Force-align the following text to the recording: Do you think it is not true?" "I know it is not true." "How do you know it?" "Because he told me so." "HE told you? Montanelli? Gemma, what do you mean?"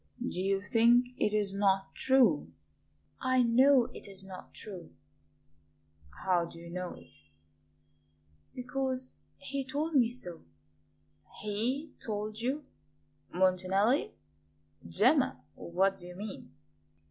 Do 0.19 0.41
you 0.41 0.63
think 0.63 1.09
it 1.17 1.31
is 1.31 1.53
not 1.53 1.93
true?" 1.93 2.51
"I 3.19 3.43
know 3.43 3.85
it 3.93 4.07
is 4.07 4.25
not 4.25 4.51
true." 4.51 4.95
"How 6.25 6.45
do 6.45 6.57
you 6.57 6.71
know 6.71 6.95
it?" 6.95 7.17
"Because 8.55 9.13
he 9.37 9.63
told 9.63 9.93
me 9.93 10.09
so." 10.09 10.41
"HE 11.43 11.91
told 12.03 12.39
you? 12.41 12.65
Montanelli? 13.31 14.11
Gemma, 14.89 15.39
what 15.53 15.97
do 15.97 16.07
you 16.07 16.15
mean?" 16.15 16.51